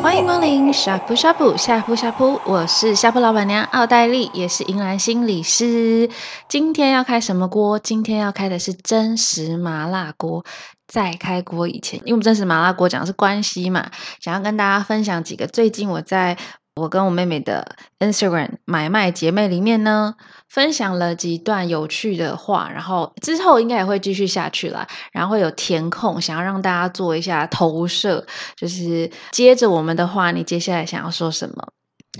[0.00, 6.08] 欢迎光临呷哺呷哺呷哺呷哺，我是呷哺老板娘奥黛丽，也是银兰心理师。
[6.48, 7.78] 今天要开什么锅？
[7.78, 10.42] 今天要开的是真实麻辣锅。
[10.88, 13.90] 在开锅以前，因为我们真实麻辣锅讲的是关系嘛，
[14.20, 16.38] 想要跟大家分享几个最近我在
[16.76, 20.14] 我跟我妹妹的 Instagram 买卖姐妹里面呢，
[20.48, 28.26] 分享了几段有趣的话，然后之后应该也会继续下去啦，然后会有填空，想要让大家做一下投射，
[28.56, 31.68] 就是接着我们的话，你接下来想要说什么？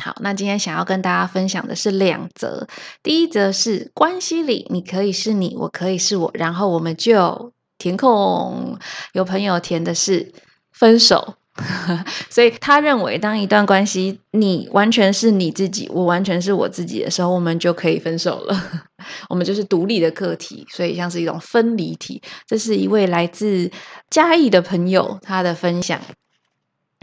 [0.01, 2.67] 好，那今天想要跟大家分享的是两则，
[3.03, 7.53] 第一则是关系里你可以是你，我可以是我，然后我们就。
[7.79, 8.79] 填空，
[9.13, 10.33] 有朋友填的是
[10.73, 11.35] 分手，
[12.29, 18.85] 所以他认为，当一段关系你完全是你自己，我完全是我自己的时候，我们就可以分手了。
[19.31, 22.23] 我们就是独立的个体，所以像是一种分离体。
[22.47, 23.71] 这是一位来自
[24.11, 26.01] 嘉义的朋友他的分享。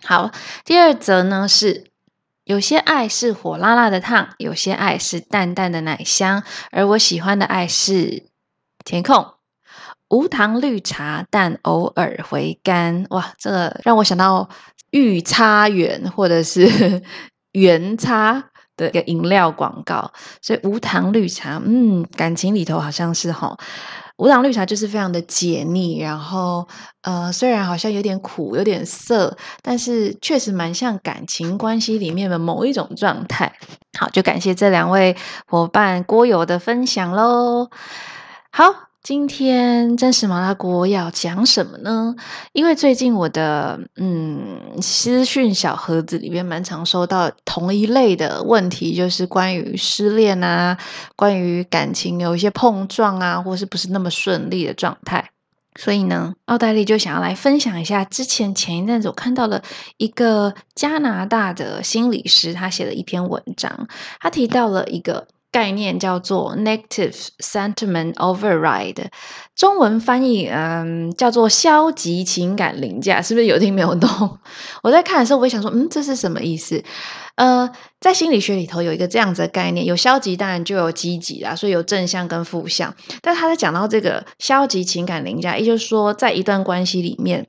[0.04, 0.32] 好，
[0.66, 1.86] 第二则呢是
[2.44, 8.26] 有些爱是火辣辣的烫，有些爱是淡淡的奶香，而我喜欢的爱是
[8.84, 9.34] 填空。
[10.14, 13.08] 无糖绿茶，但偶尔回甘。
[13.10, 14.48] 哇，这个让我想到
[14.92, 17.02] 御茶园或者是
[17.54, 20.14] 原茶的一个饮料广告。
[20.40, 23.58] 所以无糖绿茶，嗯，感情里头好像是哈。
[24.18, 26.68] 无糖绿茶就是非常的解腻，然后
[27.02, 33.56] 呃，虽然好像有点苦，有点涩，但是确实蛮像感情关系里面的某一种状态。
[33.98, 37.72] 好，就感谢这两位伙伴郭友的分享喽。
[38.52, 38.93] 好。
[39.04, 42.16] 今天真实麻辣锅要讲什么呢？
[42.54, 50.78] 因为最近我的嗯私讯小盒子里面蛮常收到同一类的问题，就是关于失恋啊，
[51.18, 55.32] 关于感情有一些碰撞啊，或是不是那么顺利的状态。
[55.76, 59.64] 所以呢，奥黛丽就想要来分享一下，之前前一阵子我看到了
[59.98, 63.90] 一个加拿大的心理师，他写了一篇文章，
[64.22, 65.28] 他提到了一个。
[65.54, 69.06] 概念叫做 negative sentiment override，
[69.56, 74.40] 中文翻译嗯叫做消极情感凌驾，是不是有听没有懂？
[74.82, 76.84] 我在看的时候，我会想说，嗯，这是什么意思？
[77.36, 77.70] 呃，
[78.02, 82.96] 在心理学里头有一个这样子的概念，有消极当然就有积极啦，所以有正向跟负向。
[83.22, 87.46] 但他在讲到这个消极情感凌驾，也就是说，在一段关系里面，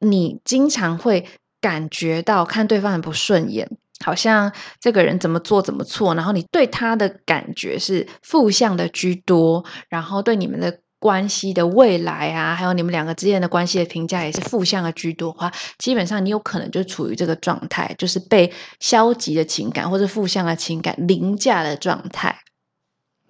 [0.00, 1.24] 你经常会
[1.60, 3.70] 感觉到看对方很不顺眼。
[4.04, 22.38] 好像这个人怎么做怎么错，然后你对他的感觉是负向的居多，然后对你们的关系的未来啊，还有你们两个之间的关系的评价也是负向的居多的话，基本上你有可能就处于这个状态，就是被消极的情感或者负向的情感凌驾的状态。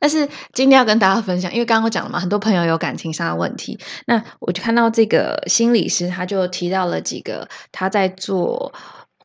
[0.00, 8.74] 但是今天要跟大家分享，因为刚刚我讲了嘛，很多朋友有感情上的问题，那我就看到这个心理师他就提到了几个他在做。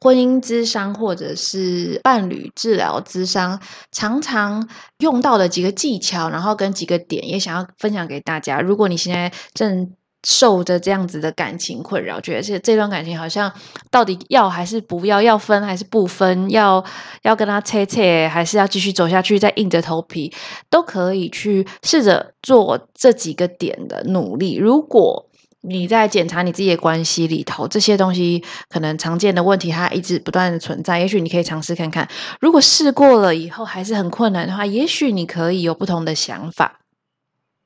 [0.04, 4.68] 婚姻咨商或者是伴侣治疗咨商，常常
[4.98, 8.60] 用到的几个技巧，然后跟几个点，也想要分享给大家。
[8.60, 13.54] 如果你现在正受着这样子的感情困扰，觉得这这段感情好像
[13.92, 16.84] 到底要还是不要，要分还是不分，要
[17.22, 20.34] 要跟他切切，还是要继续走下去，再硬着头皮，
[20.70, 24.56] 都可以去试着做这几个点的努力。
[24.56, 25.28] 如果
[25.62, 31.00] 你在检查你自己的关系里头，这些东西可能常见的问题，它一直不断的存在。
[31.00, 36.80] 也许你可以尝试看看，如果试过了以后还是很困难的话，也许你可以有不同的想法。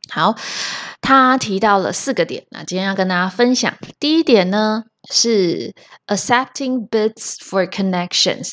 [0.09, 0.35] 好，
[1.01, 3.73] 他提到了四个点，那今天要跟大家分享。
[3.99, 5.73] 第一点呢是
[6.07, 8.51] accepting bids for connections，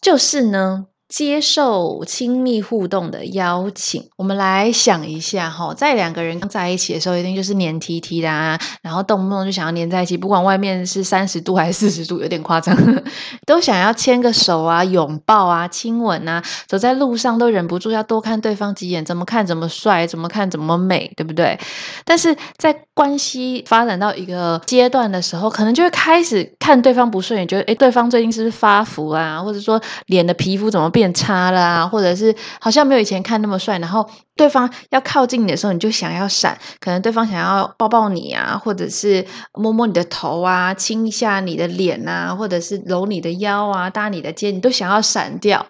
[0.00, 0.86] 就是呢。
[1.12, 12.74] 接受亲密互动的邀请，我们来想一下哈，在两个人刚在一起的时候，一定就是黏 T T 的啊，然后动不动就想要黏在一起，不管外面是三十度还是四十度，有点夸张，
[13.46, 21.60] 都想要牵个手啊、拥抱啊、亲吻啊，走在路上都忍不住要多看对方几眼，怎么看怎么帅，怎么看怎么美，对不对？
[22.06, 31.01] 但是在关系发展到一个阶段的时候，可能就会开始看对方不顺眼，觉得诶，对方最近是不是发福啊，或者说脸的皮肤怎么变？
[31.02, 45.66] 变差了啊，或者是好像没有以前看那么帅，然后对方要靠近你的时候，你就想要闪，可能对方想要抱抱你啊，或者是摸摸你的头啊，亲一下你的脸啊，或者是搂你的腰啊，搭你的肩，你都想要闪掉。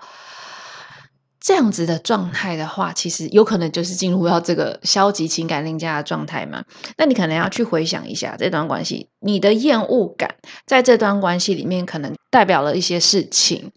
[1.42, 6.64] 这样子的状态的话，其实有可能就是进入到这个消极情感凌驾的状态嘛。
[6.96, 10.36] 那你可能要去回想一下这段关系，你的厌恶感
[10.66, 13.72] 在这段关系里面可能代表了一些事情，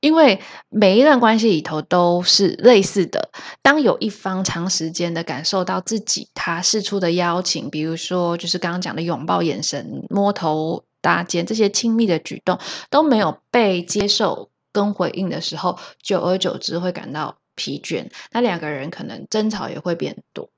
[0.00, 3.30] 因为每一段关系里头都是类似的。
[3.62, 12.58] 当有一方长时间的感受到自己他释出的邀请，比如说就是刚刚讲的拥抱、眼神、摸头、搭肩这些亲密的举动
[12.90, 14.50] 都没有被接受。
[14.76, 20.50] 跟回应的时候，久而久之会感到疲倦，那两个人可能争吵也会变多。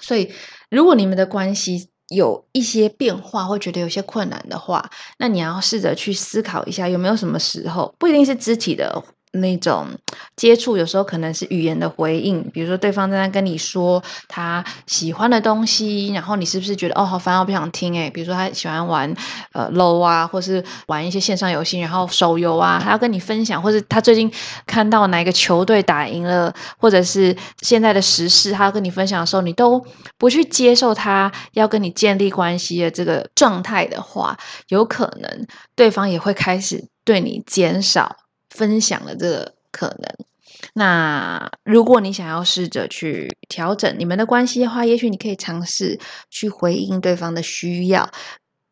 [0.00, 0.32] 所以，
[0.70, 4.88] 如果你们的关系有一些变化，会觉得有些困难的话，
[5.18, 9.02] 那你要试着去思考一下，有没有什么时候，不一定是肢体的。
[9.34, 9.88] 那种
[10.36, 19.14] 接触有时候可能是语言的回应，比如说对方在那跟你说他喜欢的东西，然后你是不是觉得哦好烦，我不想听诶，比如说他喜欢玩
[19.52, 24.32] 呃 LOL 啊，或是玩一些线上游戏，然后手游啊，他要跟你分享，或是他最近
[24.66, 29.84] 看到哪一个球队打赢了，或者是现在的时事，他要跟你分享的时候，你都
[30.18, 34.36] 不去接受他要跟你建立关系的这个状态的话，
[34.68, 38.16] 有可能对方也会开始对你减少。
[38.54, 40.26] 分享了这个可能，
[40.74, 45.98] 那如果你想要试着去调整你们的关系的话，也许你可以尝试
[46.30, 48.08] 去回应对方的需要，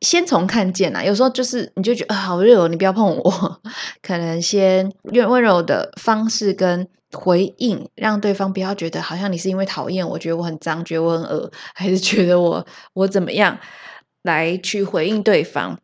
[0.00, 3.60] 先从看见啊，有时候就是你就觉得好热哦，你不要碰我，
[4.00, 12.64] 可能先用温柔的方式跟回应，让对方不要觉得好像你是因为讨厌我，觉得我很脏，觉得我很恶，还是觉得我
[12.94, 13.58] 我怎么样
[14.22, 15.80] 来去回应对方。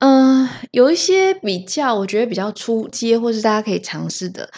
[0.00, 4.48] 嗯、有一些比较，我觉得比较出街，或是大家可以尝试的。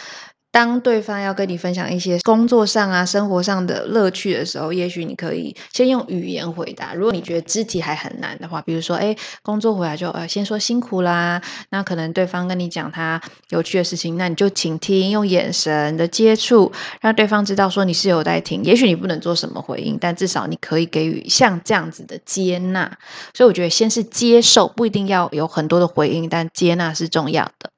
[0.51, 6.93] 当对方要跟你分享一些工作上啊、生活上的乐趣的时候，也许你可以先用语言回答。
[6.93, 11.41] 如果你觉得肢体还很难的话，比如说，哎，工作回来就呃先说辛苦啦。
[11.69, 18.61] 那可能对方跟你讲他有趣的事情，那你就倾听，用眼神的接触，让对方知道说你是有在听。
[18.65, 22.97] 也许你不能做什么回应，但至少你可以给予像这样子的接纳。
[23.33, 27.70] 所以我觉得先是接受，不一定要有很多的回应，但接纳是重要的。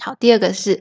[0.00, 0.80] 好，第二个是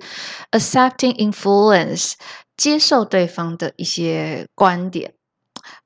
[0.52, 2.14] accepting influence，
[2.56, 5.14] 接受对方的一些观点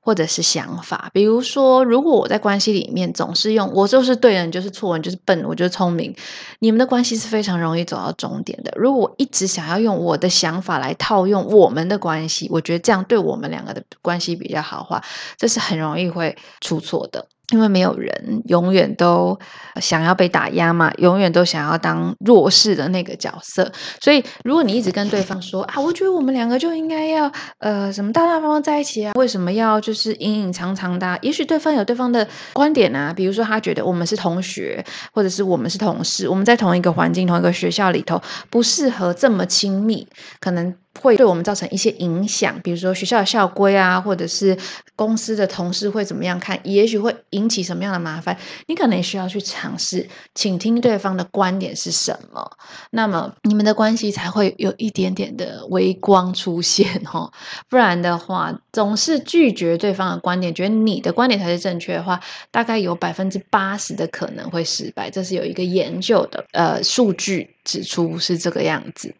[0.00, 1.10] 或者是想法。
[1.12, 6.14] 比如说，如果我在关系里面总是用“我就是对的，你就是错，你就是笨，我就是聪明”，
[6.60, 8.72] 你们的关系是非常容易走到终点的。
[8.76, 15.02] 如果我一直想要用我的想法来套用我们的关系，我觉得这样对我们两个的关系比较好的话，
[15.36, 17.26] 这是很容易会出错的。
[17.52, 19.38] 因为没有人永远都
[19.80, 23.70] 想要被打压嘛，永远都想要当弱势的那个角色。
[24.00, 31.18] 所以，如果你一直跟对方说啊，我觉得我们两个就应该要呃什么大大方方在一起啊，为什么要就是隐隐藏藏的？
[31.20, 40.08] 也许对方有对方的观点啊，比如说他觉得我们是同学，或者是我们是同事，我们在同一个环境、同一个学校里头不适合这么亲密，
[40.40, 40.74] 可能。
[41.00, 44.56] 会对我们造成一些影响，比如说学校的校规啊，或者是
[44.94, 48.38] 公司的同事会怎么样看，也许会引起什么样的麻烦。
[48.66, 52.58] 你可能也需要去尝试倾听对方的观点是什么，
[52.90, 57.32] 那么你们的关系才会有一点点的微光出现哦。
[57.68, 65.10] 不然的话，总是拒绝对方的观点，觉得你的观点才是正确的话，大概有百分之八十的可能会失败。
[65.10, 69.14] 这是有一个研究的呃数据指出是这个样子。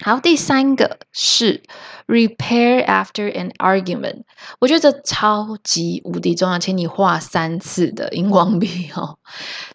[0.00, 1.62] 好，第三个是
[2.06, 4.22] repair after an argument，
[4.58, 9.18] 我觉得这超级无敌重要，请你画三次的荧光笔哦。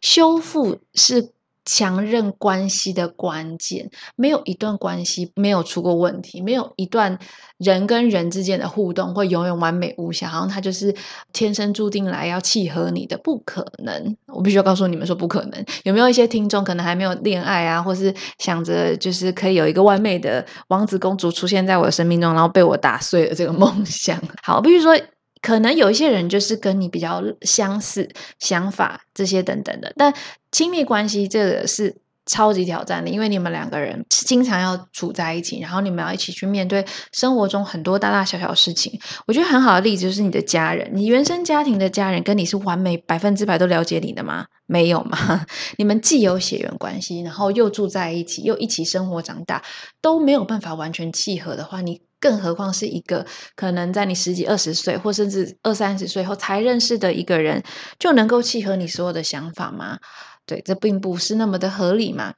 [0.02, 1.34] 修复是。
[1.72, 7.20] 强韧关系的关键，没有一段关系没有出过问题，没有一段
[7.60, 10.96] 人跟人之间的互动会永远完美无瑕，好像他就是
[11.32, 14.18] 天生注定来要契合你的，不可能。
[14.26, 15.64] 我必须要告诉你们说不可能。
[15.84, 24.20] 有没有一些听众可能还没有恋爱啊，或是想着就是可以有一个完美的王子公主出现在我的生命中，然后被我打碎了这个梦想？
[24.42, 25.00] 好，比如说。
[25.42, 30.14] 可能有一些人就是跟你比较相似，想法这些等等的，但
[30.52, 39.00] 亲密关系这个是超级挑战的，因为你们两个人经常要处在一起，然后你们要一起去面对生活中很多大大小小事情。
[39.26, 44.46] 我觉得很好的例子就是你的家人，你原生家庭的家人跟你是完美百分之百都了解你的吗？
[44.68, 45.46] 没有吗？
[45.80, 49.64] 你们既有血缘关系，然后又住在一起，又一起生活长大，
[50.02, 52.02] 都没有办法完全契合的话，你。
[52.20, 57.64] 更何况是一个可能在你十几、二十岁，或甚至二三十岁后才认识的一个人，
[57.98, 60.00] 就能够契合你所有的想法吗？
[60.46, 62.34] 对，这并不是那么的合理嘛。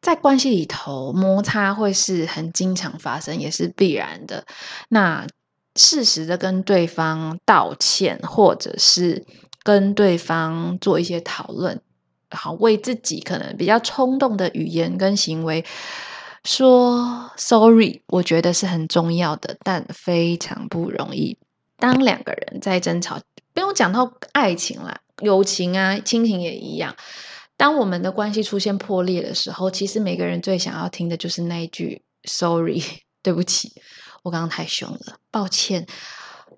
[0.00, 4.44] 在关系里头，摩擦会是很经常发生，也是必然的。
[4.88, 5.26] 那
[5.74, 9.26] 适时的跟对方道歉，或者是
[9.64, 11.80] 跟对方做一些讨论，
[12.30, 15.64] 好，为自己可能比较冲动的语言跟行为。
[16.46, 21.36] 说 sorry，我觉得是很重要的，但非常不容易。
[21.76, 23.20] 当两个人在争吵，
[23.52, 26.96] 不用讲到爱情啦，友情啊、亲情也一样。
[27.56, 32.82] 当我们的关系出现破裂的时候，其实每个人最想要听的就是那一句 sorry，
[33.22, 33.72] 对不起，
[34.22, 35.86] 我刚刚太凶了，抱歉。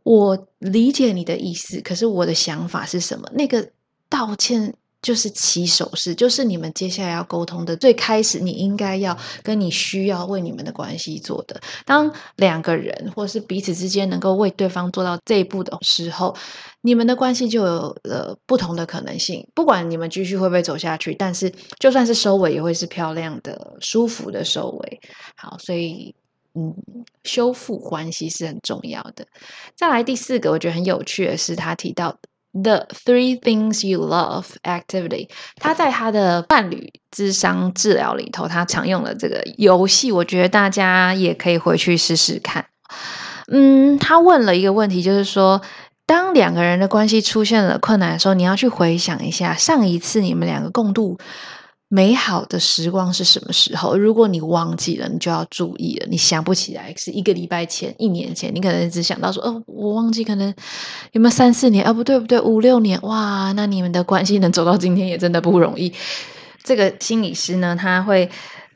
[0.02, 3.30] 我理解你的意思，可是我的想法是什么？
[3.32, 3.70] 那个
[4.10, 4.74] 道歉。
[5.00, 11.60] 就是起手式，就是你们接下来要沟通的最开始，你应该要跟你需要为你们的关系做的。
[11.86, 16.36] 当两个人或是彼此之间能够为对方做到这一步的时候，
[16.80, 19.46] 你们的关系就有了不同的可能性。
[19.54, 25.00] 不管你们继续会不会走下去，但是就算是收尾，也会是漂亮的、舒服的收尾。
[25.36, 26.16] 好，所以
[26.54, 26.74] 嗯，
[27.22, 29.26] 修复关系是很重要的。
[29.76, 32.18] 再来第四个，我觉得很有趣的是，他提到。
[32.54, 42.66] The three things you love activity，他在他的伴侣智商治疗里头，他常用的这个游戏，我觉得大家也可以回去试试看。
[43.52, 45.60] 嗯，他问了一个问题，就是说，
[46.06, 51.18] 当两个人的关系出现了困难的时候，你要去回想一下上一次你们两个共度。
[51.88, 53.96] 美好的时光是什么时候？
[53.96, 56.06] 如果你忘记了，你就要注意了。
[56.10, 60.54] 你想不起来是一个礼拜前、一年前，你可能只想到说：“哦，我忘记，可能
[61.12, 61.84] 有没有三四年？
[61.84, 65.92] 啊，不对，不对，五六年。”哇，那你们的关系能走到今天也真的不容易。
[66.62, 68.30] 这个心理师呢，他会。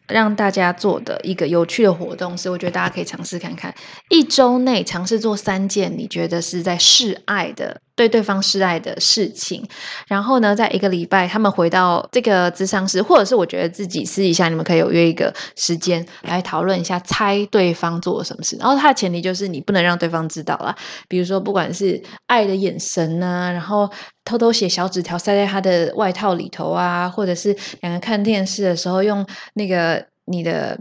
[0.08, 3.74] 让大家做的一个有趣的活动是，我觉得大家可以尝试看看，
[4.10, 9.64] 一周内尝试做三件你觉得是在示爱的，对对方示爱的事情。
[10.08, 18.56] 然后呢，在一个礼拜，他们回到这个咨商室，或者是我觉得自己私底下，你们可以有约一个时间来讨论一下，猜对方做了什么事。
[18.58, 20.74] 然后他的前提就是你不能让对方知道啦，
[21.08, 23.88] 比如说不管是爱的眼神啊，然后
[24.24, 30.04] 偷偷写小纸条塞在他的外套里头啊，或者是两个看电视的时候用那个。
[30.24, 30.78] 你的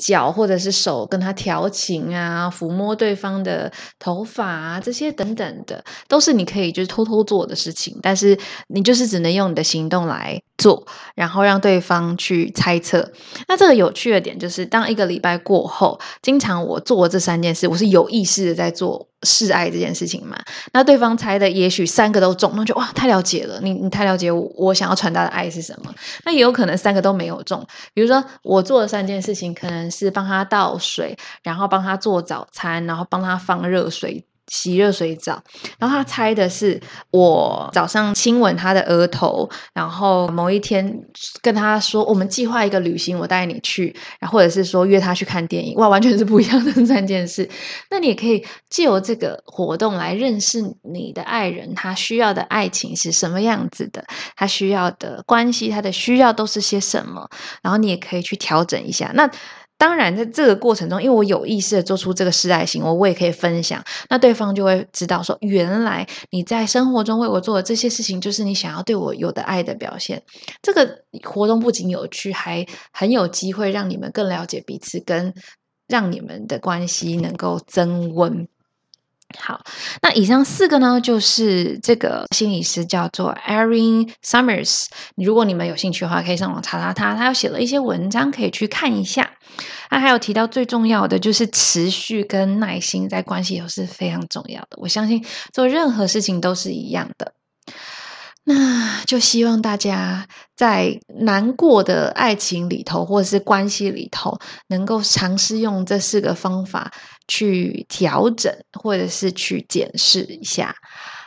[0.00, 7.96] 脚或者是手跟他调情啊，抚摸对方的头发啊，这些等等的，都是你可以就是偷偷做的事情。
[8.02, 8.38] 但是
[8.68, 13.12] 你就是只能用你的行动来做，然后让对方去猜测。
[13.46, 19.09] 那这个有趣的点就是，当一个礼拜过后，经常我做这三件事，我是有意识的在做。
[19.22, 20.38] 示爱这件事情嘛，
[20.72, 25.94] 那对方猜的也许三个都中，那就哇，太了解了，你你太了解我，我想要传达的爱是什么。
[26.24, 34.24] 那也有可能三个都没有中，比如说我做的三件事情，可能是帮他倒水，然后帮他做早餐，然后帮他放热水。
[34.50, 35.42] 洗热水澡，
[35.78, 36.78] 然后他猜的是
[37.12, 41.02] 我早上亲吻他的额头，然后某一天
[41.40, 47.48] 跟他说我们计划一个旅行，我带你去，然后或者是说约他去看电影，哇，完全是不一样的三件事。
[47.90, 54.04] 那你也可以借由这个活动来认识你的爱人，他需要的爱情是什么样子的，
[54.34, 57.30] 他需要的关系，他的需要都是些什么，
[57.62, 59.12] 然后你也可以去调整一下。
[59.14, 59.30] 那。
[59.80, 70.22] 当然，在这个过程中，因为我有意识的做出这个示爱行为，我也可以分享，那对方就会知道说，原来你在生活中为我做的这些事情，就是你想要对我有的爱的表现。
[70.60, 75.32] 这个活动不仅有趣，还很有机会让你们更了解彼此，跟
[75.88, 78.46] 让你们的关系能够增温。
[79.38, 79.60] 好，
[80.02, 84.86] 那以上四个呢，就是这个心理师叫做 Erin Summers。
[85.16, 89.30] 如果你们有兴趣的话，可以上网查查他，他有写了一些文章，可以去看一下。
[89.88, 94.78] 他还有提到最重要的就是持续跟耐心，在关系里是非常重要的。
[94.78, 97.32] 我相信做任何事情都是一样的。
[98.42, 106.90] 那就希望大家在难过的爱情里头，或者是关系里头，能够尝试用这四个方法
[107.28, 110.74] 去调整，或者是去检视一下。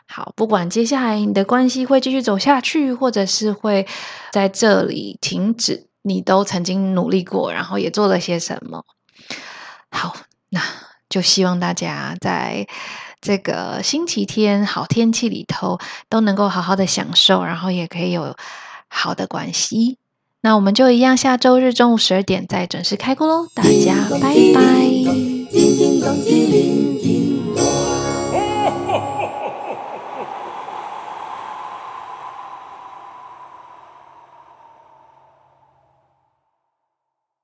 [0.08, 3.88] 好，不管接下来你的关系会继续走下去，或者是会
[4.32, 8.84] 在这里停止，你都曾经努力过，然后也做了些什么。
[9.92, 10.16] 好，
[10.50, 10.60] 那
[11.10, 12.68] 就希望大家在。
[13.24, 18.36] 这个星期天好天气里头都能够好好的享受，然后也可以有
[18.90, 19.98] 好的关系。
[20.42, 23.48] 那我们就一样，下周日中午十二点再准时开工喽！
[23.56, 24.62] 大家拜拜。